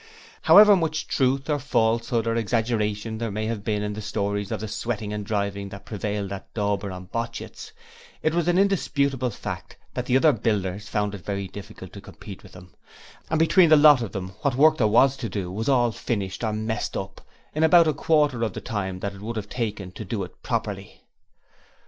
However 0.41 0.75
much 0.75 1.05
truth 1.07 1.47
or 1.47 1.59
falsehood 1.59 2.25
or 2.25 2.35
exaggeration 2.35 3.19
there 3.19 3.29
may 3.29 3.45
have 3.45 3.63
been 3.63 3.83
in 3.83 3.93
the 3.93 4.01
stories 4.01 4.51
of 4.51 4.61
the 4.61 4.67
sweating 4.67 5.13
and 5.13 5.23
driving 5.23 5.69
that 5.69 5.85
prevailed 5.85 6.31
at 6.33 6.51
Dauber 6.55 6.89
and 6.89 7.11
Botchit's, 7.11 7.71
it 8.23 8.33
was 8.33 8.47
an 8.47 8.57
indisputable 8.57 9.29
fact 9.29 9.77
that 9.93 10.07
the 10.07 10.17
other 10.17 10.31
builders 10.33 10.89
found 10.89 11.13
it 11.13 11.23
very 11.23 11.47
difficult 11.47 11.93
to 11.93 12.01
compete 12.01 12.41
with 12.41 12.53
them, 12.53 12.73
and 13.29 13.37
between 13.37 13.69
the 13.69 13.77
lot 13.77 14.01
of 14.01 14.11
them 14.11 14.29
what 14.41 14.55
work 14.55 14.79
there 14.79 14.87
was 14.87 15.15
to 15.17 15.29
do 15.29 15.51
was 15.51 15.69
all 15.69 15.91
finished 15.91 16.43
or 16.43 16.51
messed 16.51 16.97
up 16.97 17.21
in 17.53 17.61
about 17.61 17.87
a 17.87 17.93
quarter 17.93 18.41
of 18.41 18.53
the 18.53 18.59
time 18.61 19.01
that 19.01 19.13
it 19.13 19.21
would 19.21 19.35
have 19.35 19.49
taken 19.49 19.91
to 19.91 20.03
do 20.03 20.23
it 20.23 20.41
properly. 20.41 21.03